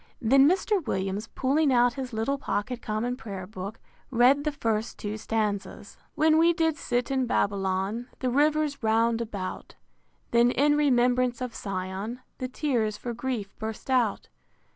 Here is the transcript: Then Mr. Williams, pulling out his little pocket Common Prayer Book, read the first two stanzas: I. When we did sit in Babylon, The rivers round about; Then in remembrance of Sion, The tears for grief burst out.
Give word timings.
Then 0.19 0.49
Mr. 0.49 0.83
Williams, 0.87 1.27
pulling 1.27 1.71
out 1.71 1.93
his 1.93 2.11
little 2.11 2.39
pocket 2.39 2.81
Common 2.81 3.15
Prayer 3.15 3.45
Book, 3.45 3.79
read 4.09 4.45
the 4.45 4.51
first 4.51 4.97
two 4.97 5.15
stanzas: 5.15 5.95
I. 5.95 6.03
When 6.15 6.39
we 6.39 6.53
did 6.53 6.75
sit 6.75 7.11
in 7.11 7.27
Babylon, 7.27 8.07
The 8.17 8.31
rivers 8.31 8.81
round 8.81 9.21
about; 9.21 9.75
Then 10.31 10.49
in 10.49 10.75
remembrance 10.75 11.39
of 11.39 11.55
Sion, 11.55 12.19
The 12.39 12.47
tears 12.47 12.97
for 12.97 13.13
grief 13.13 13.55
burst 13.59 13.91
out. 13.91 14.29